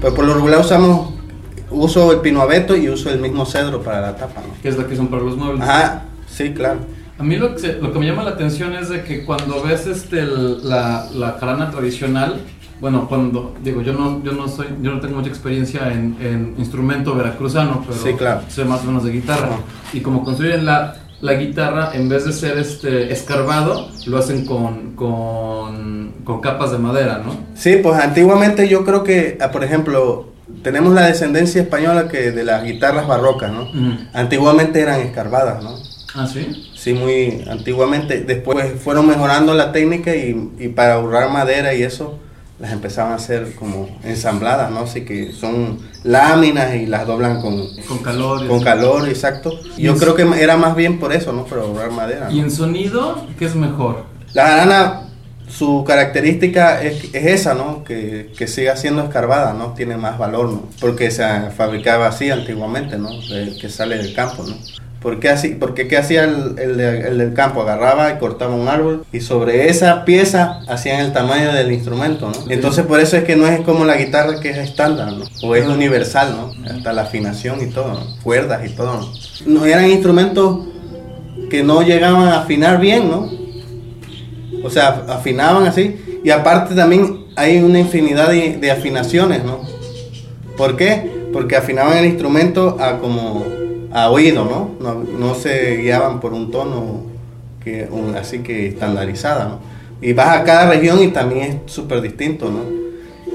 Pues 0.00 0.12
por 0.14 0.24
lo 0.24 0.34
regular 0.34 0.60
usamos 0.60 1.14
uso 1.70 2.12
el 2.12 2.20
pino 2.20 2.40
abeto 2.40 2.76
y 2.76 2.88
uso 2.88 3.10
el 3.10 3.18
mismo 3.18 3.44
cedro 3.46 3.82
para 3.82 4.00
la 4.00 4.16
tapa, 4.16 4.40
¿no? 4.46 4.54
Que 4.62 4.68
es 4.68 4.76
la 4.78 4.86
que 4.86 4.94
son 4.96 5.08
para 5.08 5.22
los 5.22 5.36
muebles. 5.36 5.62
Ajá, 5.62 6.04
sí, 6.28 6.52
claro. 6.52 6.80
A 7.18 7.22
mí 7.22 7.36
lo 7.36 7.54
que, 7.54 7.72
lo 7.80 7.92
que 7.92 7.98
me 7.98 8.06
llama 8.06 8.24
la 8.24 8.30
atención 8.30 8.74
es 8.74 8.88
de 8.88 9.02
que 9.04 9.24
cuando 9.24 9.62
ves 9.62 9.86
este 9.86 10.18
el- 10.20 10.68
la, 10.68 11.06
la 11.14 11.32
jarana 11.40 11.70
tradicional, 11.70 12.40
bueno, 12.80 13.06
cuando 13.08 13.54
digo 13.62 13.82
yo 13.82 13.92
no 13.92 14.22
yo 14.22 14.32
no 14.32 14.48
soy 14.48 14.66
yo 14.82 14.92
no 14.92 15.00
tengo 15.00 15.16
mucha 15.16 15.28
experiencia 15.28 15.92
en, 15.92 16.16
en 16.20 16.54
instrumento 16.58 17.14
veracruzano, 17.14 17.84
pero 17.86 17.98
Sí, 17.98 18.12
claro. 18.14 18.42
sé 18.48 18.64
más 18.64 18.82
o 18.82 18.86
menos 18.86 19.04
de 19.04 19.12
guitarra 19.12 19.50
y 19.92 20.00
como 20.00 20.24
construyen 20.24 20.64
la, 20.66 20.96
la 21.20 21.34
guitarra 21.34 21.92
en 21.94 22.08
vez 22.08 22.24
de 22.26 22.32
ser 22.32 22.58
este 22.58 23.12
escarbado 23.12 23.88
lo 24.06 24.18
hacen 24.18 24.44
con, 24.44 24.94
con, 24.96 26.12
con 26.24 26.40
capas 26.40 26.72
de 26.72 26.78
madera, 26.78 27.22
¿no? 27.24 27.36
Sí, 27.54 27.76
pues 27.82 27.98
antiguamente 28.00 28.68
yo 28.68 28.84
creo 28.84 29.04
que, 29.04 29.38
ah, 29.40 29.50
por 29.50 29.64
ejemplo, 29.64 30.28
tenemos 30.62 30.92
la 30.92 31.06
descendencia 31.06 31.62
española 31.62 32.08
que 32.08 32.32
de 32.32 32.44
las 32.44 32.64
guitarras 32.64 33.06
barrocas, 33.06 33.52
¿no? 33.52 33.62
Ujú. 33.62 33.98
Antiguamente 34.12 34.80
eran 34.80 35.00
escarbadas, 35.00 35.62
¿no? 35.62 35.76
Ah, 36.14 36.26
sí. 36.26 36.70
Sí, 36.76 36.92
muy 36.92 37.44
antiguamente. 37.50 38.20
Después 38.20 38.72
fueron 38.82 39.06
mejorando 39.06 39.54
la 39.54 39.72
técnica 39.72 40.14
y, 40.14 40.50
y 40.58 40.68
para 40.68 40.94
ahorrar 40.94 41.30
madera 41.30 41.74
y 41.74 41.82
eso, 41.82 42.18
las 42.58 42.72
empezaban 42.72 43.12
a 43.12 43.16
hacer 43.16 43.54
como 43.56 43.88
ensambladas, 44.04 44.70
¿no? 44.70 44.80
Así 44.80 45.02
que 45.02 45.32
son 45.32 45.78
láminas 46.04 46.74
y 46.76 46.86
las 46.86 47.06
doblan 47.06 47.40
con, 47.40 47.66
Con 47.88 47.98
calor. 47.98 48.46
con 48.46 48.62
calor, 48.62 49.08
exacto. 49.08 49.58
Yo 49.76 49.96
creo 49.96 50.14
que 50.14 50.22
era 50.40 50.56
más 50.56 50.76
bien 50.76 50.98
por 51.00 51.12
eso, 51.12 51.32
¿no? 51.32 51.44
Para 51.44 51.62
ahorrar 51.62 51.90
madera. 51.90 52.26
¿no? 52.28 52.34
Y 52.34 52.40
en 52.40 52.50
sonido, 52.50 53.26
¿qué 53.38 53.46
es 53.46 53.54
mejor? 53.56 54.04
La 54.34 54.46
jarana, 54.46 55.00
su 55.48 55.84
característica 55.86 56.80
es, 56.82 57.12
es 57.12 57.26
esa, 57.26 57.54
¿no? 57.54 57.82
Que, 57.84 58.32
que 58.38 58.46
siga 58.46 58.76
siendo 58.76 59.02
escarbada, 59.02 59.52
¿no? 59.52 59.72
Tiene 59.74 59.96
más 59.96 60.16
valor, 60.16 60.48
¿no? 60.50 60.62
Porque 60.80 61.10
se 61.10 61.24
fabricaba 61.56 62.06
así 62.06 62.30
antiguamente, 62.30 62.98
¿no? 62.98 63.10
De- 63.28 63.56
que 63.60 63.68
sale 63.68 63.96
del 63.98 64.14
campo, 64.14 64.44
¿no? 64.46 64.54
¿Por 65.04 65.20
qué, 65.20 65.28
así, 65.28 65.50
porque 65.50 65.86
qué 65.86 65.98
hacía 65.98 66.24
el, 66.24 66.58
el 66.58 66.76
de- 66.78 67.00
el 67.08 67.18
del 67.18 67.34
campo? 67.34 67.60
Agarraba 67.62 68.10
y 68.10 68.18
cortaba 68.18 68.54
un 68.56 68.66
árbol 68.68 69.04
y 69.12 69.20
sobre 69.20 69.68
esa 69.68 70.04
pieza 70.06 70.62
hacían 70.66 70.98
el 71.00 71.12
tamaño 71.12 71.52
del 71.52 71.70
instrumento, 71.70 72.30
¿no? 72.34 72.50
Entonces 72.50 72.86
por 72.86 72.98
eso 73.00 73.16
es 73.18 73.24
que 73.24 73.36
no 73.36 73.46
es 73.46 73.60
como 73.60 73.84
la 73.84 73.96
guitarra 73.96 74.40
que 74.40 74.48
es 74.50 74.56
estándar, 74.56 75.12
¿no? 75.12 75.24
O 75.42 75.54
es 75.54 75.66
universal, 75.68 76.34
¿no? 76.36 76.68
Hasta 76.70 76.92
la 76.94 77.02
afinación 77.02 77.60
y 77.62 77.66
todo, 77.66 77.92
¿no? 77.92 78.00
Cuerdas 78.22 78.64
y 78.64 78.70
todo, 78.74 79.00
¿no? 79.00 79.12
No 79.60 79.66
eran 79.66 79.90
instrumentos 79.90 80.66
que 81.50 81.62
no 81.62 81.82
llegaban 81.82 82.28
a 82.28 82.40
afinar 82.40 82.80
bien, 82.80 83.10
¿no? 83.10 83.30
O 84.64 84.70
sea, 84.70 85.04
afinaban 85.08 85.66
así. 85.66 86.00
Y 86.24 86.30
aparte 86.30 86.74
también 86.74 87.26
hay 87.36 87.58
una 87.58 87.78
infinidad 87.78 88.30
de, 88.30 88.56
de 88.56 88.70
afinaciones, 88.70 89.44
¿no? 89.44 89.60
¿Por 90.56 90.76
qué? 90.76 91.10
Porque 91.32 91.56
afinaban 91.56 91.98
el 91.98 92.06
instrumento 92.06 92.78
a 92.80 92.98
como 92.98 93.44
a 93.94 94.10
oído, 94.10 94.44
¿no? 94.44 94.70
No, 94.80 95.02
no 95.04 95.34
se 95.34 95.76
guiaban 95.78 96.20
por 96.20 96.34
un 96.34 96.50
tono 96.50 97.02
que, 97.62 97.88
un- 97.90 98.14
así 98.16 98.40
que 98.40 98.66
estandarizada, 98.66 99.44
¿no? 99.46 99.58
Y 100.02 100.12
vas 100.12 100.36
a 100.36 100.44
cada 100.44 100.68
región 100.68 101.02
y 101.02 101.08
también 101.08 101.42
es 101.64 101.72
súper 101.72 102.02
distinto, 102.02 102.50
¿no? 102.50 102.58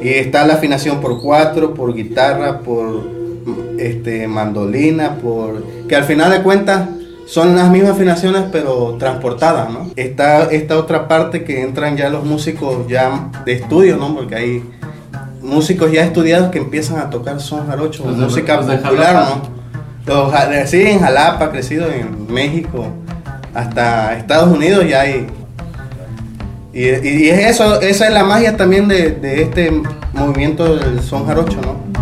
Y 0.04 0.10
está 0.10 0.46
la 0.46 0.56
afinación 0.56 1.00
por 1.02 1.20
cuatro, 1.22 1.74
por 1.74 1.96
guitarra, 1.96 2.60
por 2.60 3.02
este, 3.80 4.28
mandolina, 4.28 5.16
por... 5.16 5.64
Que 5.88 5.96
al 5.96 6.04
final 6.04 6.30
de 6.32 6.44
cuentas 6.44 6.90
son 7.26 7.56
las 7.56 7.70
mismas 7.72 7.92
afinaciones 7.94 8.44
pero 8.52 8.96
transportadas, 9.00 9.72
¿no? 9.72 9.90
Está 9.96 10.46
esta 10.52 10.78
otra 10.78 11.08
parte 11.08 11.44
que 11.44 11.62
entran 11.62 11.96
ya 11.98 12.10
los 12.10 12.24
músicos 12.26 12.88
ya 12.88 13.30
de 13.46 13.54
estudio, 13.54 13.98
¿no? 13.98 14.16
Porque 14.16 14.36
hay 14.36 14.64
músicos 15.42 15.92
ya 15.92 16.04
estudiados 16.04 16.50
que 16.52 16.60
empiezan 16.60 17.00
a 17.00 17.10
tocar 17.10 17.40
son 17.40 17.66
jarocho, 17.68 18.04
música 18.06 18.60
popular. 18.60 19.16
¿no? 19.16 19.59
Ja- 20.32 20.66
sí, 20.68 20.82
en 20.82 21.00
Jalapa, 21.00 21.52
crecido 21.52 21.88
en 21.92 22.32
México, 22.34 22.88
hasta 23.54 24.16
Estados 24.18 24.56
Unidos 24.56 24.86
ya 24.88 25.02
hay. 25.02 25.28
Y, 26.74 26.84
y- 26.88 27.24
y 27.26 27.30
es 27.30 27.40
eso, 27.52 27.82
esa 27.82 28.08
es 28.08 28.14
la 28.14 28.24
magia 28.24 28.56
también 28.56 28.88
de, 28.88 29.12
de 29.12 29.42
este 29.44 29.72
movimiento 30.14 30.76
del 30.78 31.02
son 31.02 31.26
jarocho, 31.26 31.60
¿no? 31.62 31.99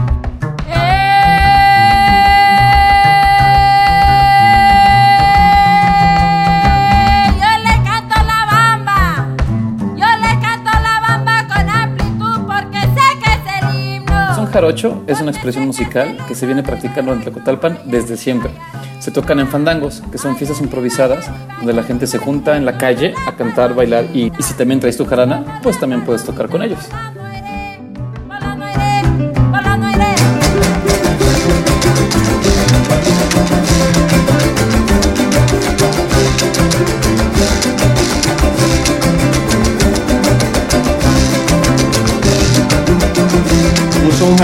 Jarocho 14.57 15.03
es 15.05 15.21
una 15.21 15.29
expresión 15.29 15.67
musical 15.67 16.17
que 16.27 16.33
se 16.33 16.47
viene 16.47 16.63
practicando 16.63 17.13
en 17.13 17.21
Tlacotalpan 17.21 17.77
desde 17.85 18.17
siempre. 18.17 18.49
Se 18.97 19.11
tocan 19.11 19.39
en 19.39 19.47
fandangos, 19.47 20.01
que 20.11 20.17
son 20.17 20.35
fiestas 20.35 20.61
improvisadas 20.61 21.29
donde 21.57 21.73
la 21.73 21.83
gente 21.83 22.07
se 22.07 22.17
junta 22.17 22.57
en 22.57 22.65
la 22.65 22.75
calle 22.75 23.13
a 23.27 23.35
cantar, 23.35 23.75
bailar 23.75 24.05
y, 24.15 24.31
y 24.35 24.41
si 24.41 24.55
también 24.55 24.79
traes 24.79 24.97
tu 24.97 25.05
jarana, 25.05 25.59
pues 25.61 25.79
también 25.79 26.03
puedes 26.03 26.23
tocar 26.23 26.49
con 26.49 26.63
ellos. 26.63 26.79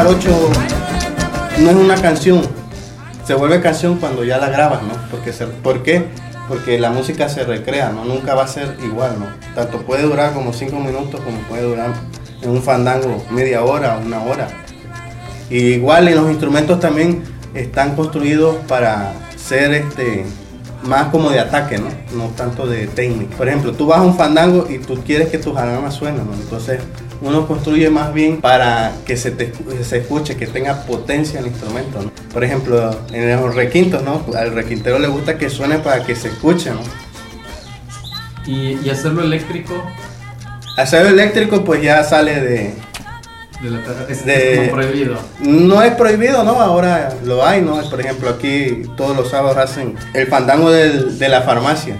Jarocho 0.03 0.51
no 1.61 1.69
es 1.69 1.75
una 1.77 1.95
canción, 1.95 2.41
se 3.25 3.35
vuelve 3.35 3.61
canción 3.61 3.99
cuando 3.99 4.25
ya 4.25 4.37
la 4.37 4.49
grabas, 4.49 4.83
¿no? 4.83 4.91
Porque 5.09 5.31
¿Por 5.31 5.81
qué? 5.81 6.07
Porque 6.49 6.77
la 6.77 6.89
música 6.89 7.29
se 7.29 7.45
recrea, 7.45 7.89
¿no? 7.89 8.03
Nunca 8.03 8.35
va 8.35 8.43
a 8.43 8.47
ser 8.49 8.75
igual, 8.83 9.17
¿no? 9.17 9.27
Tanto 9.55 9.81
puede 9.83 10.03
durar 10.03 10.33
como 10.33 10.51
cinco 10.51 10.77
minutos 10.77 11.21
como 11.21 11.37
puede 11.43 11.63
durar 11.63 11.93
en 12.41 12.49
un 12.49 12.61
fandango 12.61 13.23
media 13.31 13.63
hora, 13.63 13.97
una 14.05 14.21
hora. 14.23 14.49
Y 15.49 15.75
igual 15.75 16.09
en 16.09 16.15
los 16.15 16.29
instrumentos 16.29 16.81
también 16.81 17.23
están 17.53 17.95
construidos 17.95 18.57
para 18.67 19.13
ser 19.37 19.71
este 19.73 20.25
más 20.85 21.07
como 21.09 21.29
de 21.29 21.39
ataque, 21.39 21.77
¿no? 21.77 21.89
No 22.15 22.29
tanto 22.29 22.67
de 22.67 22.87
técnica. 22.87 23.35
Por 23.37 23.47
ejemplo, 23.47 23.73
tú 23.73 23.87
vas 23.87 23.99
a 23.99 24.01
un 24.01 24.15
fandango 24.15 24.67
y 24.69 24.79
tú 24.79 25.01
quieres 25.03 25.29
que 25.29 25.37
tu 25.37 25.53
jarana 25.53 25.91
suene, 25.91 26.19
¿no? 26.19 26.33
Entonces 26.33 26.79
uno 27.21 27.47
construye 27.47 27.89
más 27.89 28.13
bien 28.13 28.41
para 28.41 28.91
que 29.05 29.15
se, 29.15 29.31
te, 29.31 29.53
se 29.83 29.97
escuche, 29.99 30.35
que 30.35 30.47
tenga 30.47 30.83
potencia 30.83 31.39
el 31.39 31.47
instrumento, 31.47 32.01
¿no? 32.01 32.11
Por 32.31 32.43
ejemplo, 32.43 32.95
en 33.11 33.41
los 33.41 33.55
requintos, 33.55 34.03
¿no? 34.03 34.23
Al 34.37 34.53
requintero 34.53 34.99
le 34.99 35.07
gusta 35.07 35.37
que 35.37 35.49
suene 35.49 35.79
para 35.79 36.03
que 36.03 36.15
se 36.15 36.29
escuche, 36.29 36.71
¿no? 36.71 36.81
Y, 38.45 38.77
y 38.83 38.89
hacerlo 38.89 39.23
eléctrico 39.23 39.73
Hacerlo 40.75 41.09
eléctrico 41.09 41.63
pues 41.63 41.83
ya 41.83 42.03
sale 42.03 42.41
de, 42.41 42.73
de 43.63 43.69
la 43.69 43.81
caja 43.83 44.05
es, 44.09 44.25
De- 44.25 44.53
es 44.53 44.59
como 44.59 44.71
prohibido. 44.81 45.15
No 45.39 45.81
es 45.81 45.93
prohibido, 45.95 46.43
¿no? 46.43 46.59
Ahora 46.61 47.09
lo 47.23 47.45
hay, 47.45 47.61
¿no? 47.61 47.81
Por 47.89 47.99
ejemplo, 48.01 48.29
aquí 48.29 48.83
todos 48.97 49.15
los 49.15 49.29
sábados 49.29 49.57
hacen 49.57 49.95
el 50.13 50.27
fandango 50.27 50.69
del- 50.71 51.17
de 51.17 51.29
la 51.29 51.41
farmacia. 51.41 51.97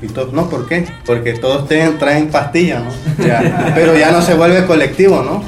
Y 0.00 0.08
todos, 0.08 0.32
no, 0.32 0.48
¿por 0.50 0.66
qué? 0.68 0.84
Porque 1.06 1.34
todos 1.34 1.68
tienen- 1.68 1.98
traen 1.98 2.28
pastillas, 2.28 2.82
¿no? 2.82 3.24
Ya, 3.24 3.72
pero 3.74 3.96
ya 3.96 4.10
no 4.10 4.20
se 4.22 4.34
vuelve 4.34 4.66
colectivo, 4.66 5.22
¿no? 5.22 5.44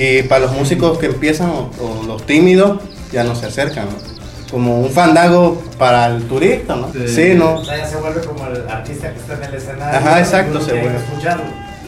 Y 0.00 0.22
para 0.24 0.42
los 0.46 0.52
músicos 0.52 0.98
que 0.98 1.06
empiezan 1.06 1.50
o, 1.50 1.70
o 1.80 2.02
los 2.06 2.26
tímidos, 2.26 2.80
ya 3.12 3.22
no 3.24 3.34
se 3.36 3.46
acercan, 3.46 3.84
¿no? 3.86 4.16
Como 4.50 4.80
un 4.80 4.90
fandango 4.90 5.62
para 5.78 6.06
el 6.06 6.22
turista, 6.24 6.76
¿no? 6.76 6.90
Sí. 6.92 7.08
Sí, 7.08 7.34
¿no? 7.34 7.54
O 7.56 7.64
sea, 7.64 7.78
ya 7.78 7.86
se 7.86 7.96
vuelve 7.96 8.20
como 8.22 8.46
el 8.46 8.68
artista 8.68 9.12
que 9.12 9.18
está 9.18 9.34
en 9.34 9.42
el 9.44 9.54
escenario. 9.54 9.98
Ajá, 9.98 10.18
exacto, 10.20 10.60
se 10.60 10.72
vuelve. 10.72 10.96
escucharlo. 10.96 11.44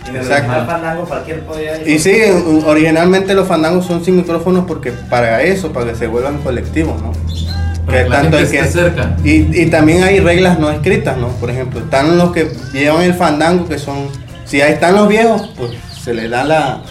Y 0.09 0.11
en 0.11 0.17
el 0.17 0.23
Exacto. 0.23 0.51
original 0.53 0.67
fandango 0.67 1.05
cualquier 1.05 1.41
podía 1.41 1.81
ir. 1.81 1.89
Y 1.89 1.99
sí, 1.99 2.13
originalmente 2.67 3.35
los 3.35 3.47
fandangos 3.47 3.87
son 3.87 4.05
sin 4.05 4.17
micrófonos 4.17 4.65
porque 4.67 4.93
para 4.93 5.43
eso, 5.43 5.73
para 5.73 5.93
que 5.93 5.97
se 5.99 6.07
vuelvan 6.07 6.39
colectivos, 6.39 7.01
¿no? 7.03 7.13
Para 7.87 8.31
que 8.31 8.65
cerca. 8.65 9.17
Y, 9.25 9.63
y 9.63 9.67
también 9.71 10.03
hay 10.05 10.21
reglas 10.21 10.59
no 10.59 10.71
escritas, 10.71 11.17
¿no? 11.17 11.29
Por 11.29 11.51
ejemplo, 11.51 11.81
están 11.81 12.19
los 12.19 12.33
que 12.33 12.51
llevan 12.73 13.03
el 13.03 13.15
fandango, 13.15 13.67
que 13.67 13.79
son, 13.79 14.09
si 14.45 14.61
ahí 14.61 14.73
están 14.75 14.95
los 14.95 15.09
viejos, 15.09 15.51
pues 15.57 15.73
se 16.03 16.13
les 16.13 16.31
da 16.31 16.45
la, 16.45 16.83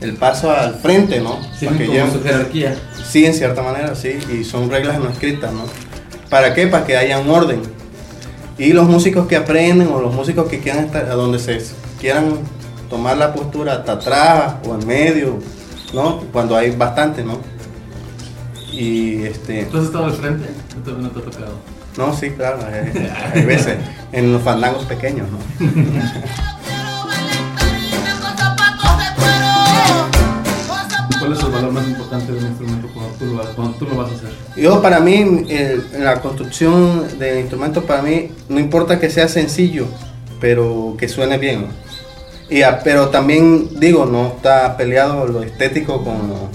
el 0.00 0.14
paso 0.14 0.50
al 0.50 0.74
frente, 0.76 1.20
¿no? 1.20 1.38
Sí, 1.58 1.66
Para 1.66 1.78
que 1.78 1.86
como 1.86 1.98
lleven- 1.98 2.12
su 2.12 2.22
jerarquía. 2.22 2.74
Sí, 3.06 3.26
en 3.26 3.34
cierta 3.34 3.62
manera, 3.62 3.94
sí, 3.94 4.18
y 4.32 4.44
son 4.44 4.70
reglas 4.70 4.98
no 4.98 5.08
escritas, 5.10 5.52
¿no? 5.52 5.64
¿Para 6.30 6.54
qué? 6.54 6.66
Para 6.66 6.84
que 6.86 6.96
haya 6.96 7.18
un 7.18 7.30
orden. 7.30 7.60
Y 8.58 8.72
los 8.72 8.88
músicos 8.88 9.26
que 9.26 9.36
aprenden 9.36 9.88
o 9.88 10.00
los 10.00 10.14
músicos 10.14 10.48
que 10.48 10.60
quieran 10.60 10.86
estar, 10.86 11.04
a 11.04 11.14
donde 11.14 11.38
se 11.38 11.60
quieran 12.00 12.38
tomar 12.88 13.16
la 13.16 13.32
postura 13.32 13.74
hasta 13.74 13.92
atrás 13.92 14.54
o 14.68 14.74
en 14.74 14.86
medio, 14.86 15.38
¿no? 15.94 16.20
Cuando 16.32 16.56
hay 16.56 16.70
bastante, 16.70 17.22
¿no? 17.24 17.38
Y 18.72 19.22
este, 19.24 19.64
¿Tú 19.66 19.78
has 19.78 19.84
estado 19.84 20.04
al 20.06 20.12
frente? 20.14 20.48
No 21.00 21.08
te 21.10 21.20
ha 21.20 21.22
tocado. 21.22 21.54
no, 21.96 22.14
sí, 22.14 22.30
claro, 22.30 22.58
hay, 22.66 22.92
hay 23.34 23.42
veces 23.44 23.76
en 24.12 24.32
los 24.32 24.42
fandangos 24.42 24.84
pequeños, 24.84 25.26
¿no? 25.30 25.38
¿Cuál 31.18 31.32
es 31.32 31.42
el 31.42 31.50
valor 31.50 31.72
más 31.72 31.88
importante 31.88 32.32
de 32.32 32.38
un 32.38 32.46
instrumento 32.46 32.88
cuando 32.94 33.12
tú 33.14 33.24
lo, 33.26 33.42
cuando 33.54 33.78
tú 33.78 33.84
lo 33.86 33.96
vas 33.96 34.10
a 34.10 34.14
hacer? 34.14 34.30
Yo 34.56 34.82
para 34.82 35.00
mí, 35.00 35.44
el- 35.48 35.84
la 35.98 36.20
construcción 36.20 37.18
del 37.18 37.40
instrumento 37.40 37.84
para 37.84 38.02
mí, 38.02 38.30
no 38.48 38.60
importa 38.60 39.00
que 39.00 39.10
sea 39.10 39.26
sencillo, 39.28 39.86
pero 40.40 40.94
que 40.98 41.08
suene 41.08 41.38
bien. 41.38 41.62
¿no? 41.62 41.85
Y 42.48 42.62
a- 42.62 42.80
pero 42.80 43.08
también 43.08 43.68
digo, 43.80 44.06
no 44.06 44.28
está 44.28 44.76
peleado 44.76 45.26
lo 45.26 45.42
estético 45.42 46.04
con 46.04 46.28
lo, 46.28 46.48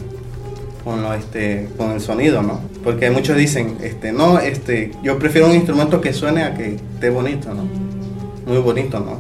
con 0.83 1.01
lo, 1.03 1.13
este, 1.13 1.69
con 1.77 1.91
el 1.91 1.99
sonido, 2.01 2.41
¿no? 2.41 2.61
Porque 2.83 3.09
muchos 3.11 3.35
dicen, 3.37 3.77
este, 3.83 4.11
no, 4.11 4.39
este, 4.39 4.91
yo 5.03 5.19
prefiero 5.19 5.47
un 5.47 5.53
instrumento 5.55 5.99
que 6.01 6.13
suene 6.13 6.43
a 6.43 6.53
que 6.53 6.75
esté 6.75 7.09
bonito, 7.09 7.53
¿no? 7.53 7.65
Muy 8.45 8.57
bonito, 8.61 8.99
¿no? 8.99 9.19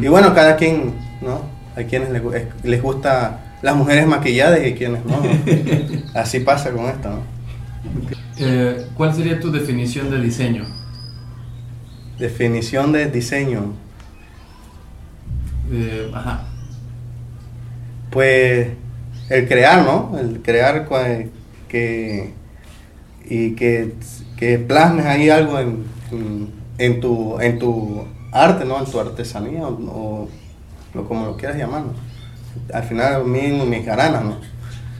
Y 0.00 0.08
bueno, 0.08 0.34
cada 0.34 0.56
quien, 0.56 0.94
¿no? 1.20 1.40
Hay 1.76 1.86
quienes 1.86 2.10
les, 2.10 2.22
les 2.62 2.82
gusta 2.82 3.56
las 3.62 3.74
mujeres 3.74 4.06
maquilladas 4.06 4.60
y 4.60 4.64
hay 4.64 4.74
quienes 4.74 5.04
no. 5.06 5.16
¿no? 5.16 5.22
Así 6.14 6.40
pasa 6.40 6.70
con 6.72 6.86
esto, 6.86 7.08
¿no? 7.08 7.22
Eh, 8.38 8.86
¿Cuál 8.96 9.14
sería 9.14 9.40
tu 9.40 9.50
definición 9.50 10.10
de 10.10 10.20
diseño? 10.20 10.66
Definición 12.18 12.92
de 12.92 13.06
diseño. 13.06 13.72
Eh, 15.72 16.10
ajá. 16.14 16.44
Pues 18.10 18.68
el 19.30 19.48
crear, 19.48 19.84
¿no? 19.84 20.18
El 20.18 20.42
crear 20.42 20.86
que 21.68 22.34
y 23.24 23.52
que, 23.54 23.94
que 24.36 24.58
plasmes 24.58 25.06
ahí 25.06 25.30
algo 25.30 25.58
en, 25.58 25.84
en, 26.78 27.00
tu 27.00 27.40
en 27.40 27.58
tu 27.58 28.04
arte, 28.32 28.64
¿no? 28.64 28.78
En 28.78 28.90
tu 28.90 29.00
artesanía 29.00 29.66
o, 29.66 30.28
o 30.94 31.04
como 31.08 31.26
lo 31.26 31.36
quieras 31.36 31.56
llamar. 31.56 31.84
¿no? 31.84 31.94
Al 32.74 32.82
final 32.84 33.24
mí 33.24 33.40
mis 33.66 33.86
garanas, 33.86 34.24
¿no? 34.24 34.36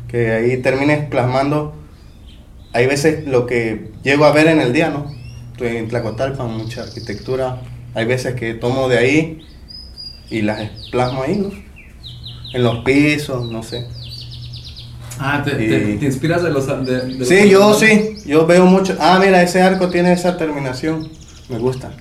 Que 0.08 0.30
ahí 0.30 0.56
termines 0.58 1.06
plasmando 1.06 1.74
hay 2.72 2.86
veces 2.86 3.26
lo 3.26 3.46
que 3.46 3.90
llego 4.02 4.24
a 4.24 4.32
ver 4.32 4.46
en 4.46 4.60
el 4.60 4.72
día, 4.72 4.90
¿no? 4.90 5.10
En 5.60 5.88
Tlacotalpan, 5.88 6.56
mucha 6.56 6.82
arquitectura. 6.82 7.60
Hay 7.94 8.06
veces 8.06 8.34
que 8.34 8.54
tomo 8.54 8.88
de 8.88 8.98
ahí 8.98 9.46
y 10.32 10.42
las 10.42 10.70
plasmo 10.90 11.22
ahí, 11.22 11.36
¿no? 11.36 11.50
En 12.54 12.62
los 12.64 12.78
pisos, 12.84 13.50
no 13.50 13.62
sé. 13.62 13.86
Ah, 15.18 15.42
te, 15.44 15.52
Y- 15.64 15.68
te- 15.68 15.96
te 15.98 16.06
inspiras 16.06 16.42
de 16.42 16.50
los... 16.50 16.66
De, 16.66 17.00
de 17.00 17.14
los 17.18 17.28
Sí, 17.28 17.48
yo 17.48 17.68
animales? 17.68 18.18
sí, 18.22 18.28
yo 18.30 18.46
veo 18.46 18.66
mucho. 18.66 18.96
Ah, 18.98 19.18
mira, 19.22 19.42
ese 19.42 19.62
arco 19.62 19.88
tiene 19.88 20.12
esa 20.12 20.36
terminación, 20.36 21.10
me 21.48 21.58
gusta. 21.58 21.92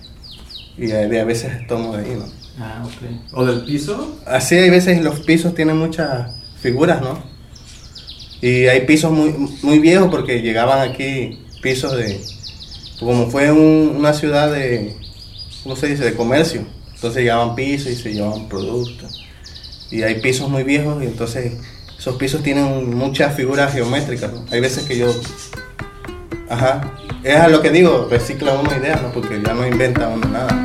Y 0.78 0.92
a, 0.92 1.08
de 1.08 1.20
a 1.22 1.26
veces 1.26 1.68
tomo 1.68 1.96
de 1.96 2.06
ahí, 2.06 2.16
¿no? 2.18 2.26
Ah, 2.60 2.84
ok. 2.86 3.34
¿O 3.34 3.46
del 3.46 3.64
piso? 3.66 4.18
Así 4.26 4.56
hay 4.56 4.70
veces 4.70 5.02
los 5.04 5.20
pisos 5.22 5.54
tienen 5.54 5.78
muchas 5.78 6.32
figuras, 6.62 7.02
¿no? 7.02 7.22
Y 8.42 8.66
hay 8.68 8.82
pisos 8.88 9.12
muy, 9.12 9.36
muy 9.62 9.80
viejos 9.80 10.10
porque 10.10 10.42
llegaban 10.42 10.90
aquí 10.90 11.40
pisos 11.62 11.96
de... 11.96 12.20
Como 13.00 13.30
fue 13.30 13.52
un- 13.52 13.96
una 13.98 14.14
ciudad 14.14 14.52
de... 14.52 14.96
¿Cómo 15.64 15.76
se 15.76 15.88
dice? 15.88 16.04
De 16.04 16.14
comercio. 16.16 16.66
Entonces 17.02 17.24
llevaban 17.24 17.56
pisos 17.56 17.92
y 17.92 17.96
se 17.96 18.14
llevaban 18.14 18.48
productos. 18.48 19.26
Y 19.90 20.04
hay 20.04 20.22
pisos 20.22 20.48
muy 20.52 20.62
viejos 20.62 21.02
y 21.02 21.08
entonces 21.08 21.54
esos 21.98 22.16
pisos 22.18 22.44
tienen 22.44 22.96
muchas 22.96 23.36
figuras 23.36 23.74
geométricas. 23.74 24.30
Hay 24.52 24.62
veces 24.62 24.84
que 24.84 25.00
yo... 25.00 25.08
Ajá. 26.48 26.94
Es 27.24 27.38
a 27.38 27.48
lo 27.48 27.64
que 27.64 27.72
digo, 27.72 28.08
recicla 28.08 28.54
uno 28.54 28.70
ideas, 28.78 29.02
¿no? 29.02 29.12
Porque 29.12 29.42
ya 29.44 29.56
no 29.56 29.66
inventa 29.66 30.10
uno 30.10 30.28
nada. 30.28 30.61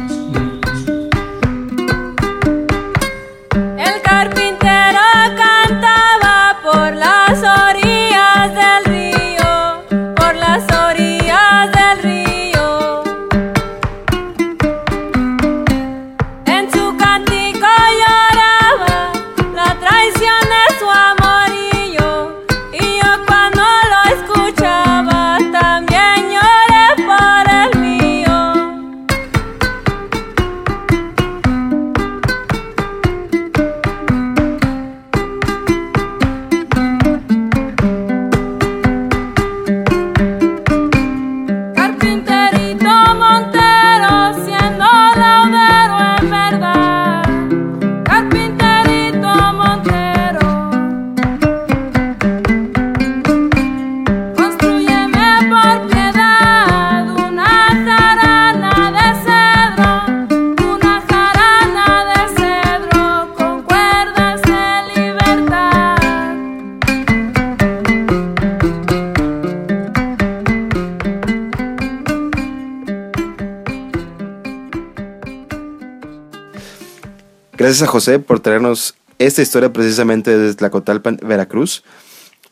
Gracias 77.76 77.90
a 77.90 77.92
José 77.92 78.18
por 78.20 78.40
traernos 78.40 78.94
esta 79.18 79.42
historia 79.42 79.70
precisamente 79.70 80.34
desde 80.34 80.54
Tlacotalpan, 80.54 81.18
Veracruz, 81.22 81.84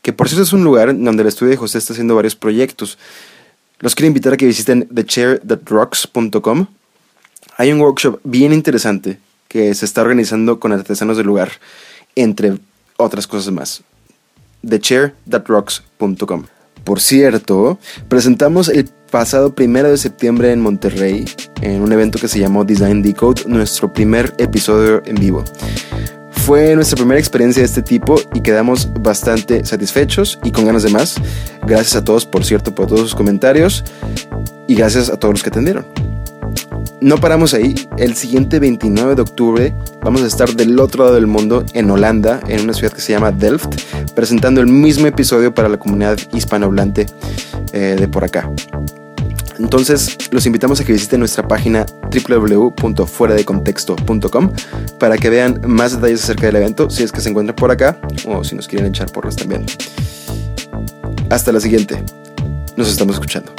que 0.03 0.13
por 0.13 0.29
cierto 0.29 0.43
es 0.43 0.53
un 0.53 0.63
lugar 0.63 0.95
donde 0.95 1.23
el 1.23 1.27
estudio 1.27 1.49
de 1.49 1.57
José 1.57 1.79
está 1.79 1.93
haciendo 1.93 2.13
varios 2.13 2.35
proyectos. 2.35 2.99
Los 3.79 3.95
quiero 3.95 4.05
invitar 4.05 4.33
a 4.33 4.37
que 4.37 4.45
visiten 4.45 4.87
thechair.rocks.com. 4.93 6.67
Hay 7.57 7.71
un 7.71 7.81
workshop 7.81 8.19
bien 8.23 8.53
interesante 8.53 9.17
que 9.47 9.73
se 9.73 9.85
está 9.85 10.03
organizando 10.03 10.59
con 10.59 10.71
artesanos 10.71 11.17
del 11.17 11.25
lugar, 11.25 11.53
entre 12.15 12.59
otras 12.95 13.25
cosas 13.25 13.51
más. 13.51 13.81
thechair.rocks.com. 14.61 16.45
Por 16.83 17.01
cierto, 17.01 17.79
presentamos 18.09 18.69
el 18.69 18.91
pasado 19.15 19.55
primero 19.55 19.89
de 19.89 19.97
septiembre 19.97 20.51
en 20.51 20.59
Monterrey, 20.59 21.23
en 21.61 21.81
un 21.81 21.93
evento 21.93 22.19
que 22.19 22.27
se 22.27 22.37
llamó 22.37 22.65
Design 22.65 23.01
Decode, 23.01 23.43
nuestro 23.45 23.93
primer 23.93 24.33
episodio 24.39 25.01
en 25.05 25.15
vivo. 25.15 25.45
Fue 26.31 26.75
nuestra 26.75 26.97
primera 26.97 27.17
experiencia 27.17 27.61
de 27.61 27.65
este 27.65 27.81
tipo 27.81 28.19
y 28.33 28.41
quedamos 28.41 28.89
bastante 28.99 29.63
satisfechos 29.63 30.37
y 30.43 30.51
con 30.51 30.65
ganas 30.65 30.83
de 30.83 30.89
más. 30.89 31.15
Gracias 31.65 31.95
a 31.95 32.03
todos, 32.03 32.25
por 32.25 32.43
cierto, 32.43 32.75
por 32.75 32.87
todos 32.87 32.99
sus 32.99 33.15
comentarios 33.15 33.85
y 34.67 34.75
gracias 34.75 35.09
a 35.09 35.15
todos 35.15 35.35
los 35.35 35.43
que 35.43 35.49
atendieron. 35.49 35.85
No 36.99 37.17
paramos 37.17 37.53
ahí. 37.53 37.73
El 37.97 38.15
siguiente 38.15 38.59
29 38.59 39.15
de 39.15 39.21
octubre 39.21 39.73
vamos 40.01 40.23
a 40.23 40.27
estar 40.27 40.53
del 40.55 40.77
otro 40.77 41.05
lado 41.05 41.15
del 41.15 41.27
mundo, 41.27 41.63
en 41.71 41.89
Holanda, 41.89 42.41
en 42.49 42.63
una 42.63 42.73
ciudad 42.73 42.91
que 42.91 42.99
se 42.99 43.13
llama 43.13 43.31
Delft, 43.31 43.81
presentando 44.13 44.59
el 44.59 44.67
mismo 44.67 45.07
episodio 45.07 45.53
para 45.53 45.69
la 45.69 45.77
comunidad 45.77 46.17
hispanohablante 46.33 47.05
eh, 47.71 47.95
de 47.97 48.07
por 48.09 48.25
acá. 48.25 48.51
Entonces, 49.59 50.17
los 50.31 50.45
invitamos 50.45 50.79
a 50.81 50.83
que 50.83 50.93
visiten 50.93 51.19
nuestra 51.19 51.47
página 51.47 51.85
www.fueradecontexto.com 52.27 54.51
para 54.99 55.17
que 55.17 55.29
vean 55.29 55.61
más 55.65 55.93
detalles 55.93 56.23
acerca 56.23 56.47
del 56.47 56.57
evento, 56.57 56.89
si 56.89 57.03
es 57.03 57.11
que 57.11 57.21
se 57.21 57.29
encuentra 57.29 57.55
por 57.55 57.69
acá 57.71 57.97
o 58.25 58.43
si 58.43 58.55
nos 58.55 58.67
quieren 58.67 58.87
echar 58.87 59.11
porras 59.11 59.35
también. 59.35 59.65
Hasta 61.29 61.51
la 61.51 61.59
siguiente. 61.59 62.03
Nos 62.75 62.89
estamos 62.89 63.15
escuchando. 63.15 63.53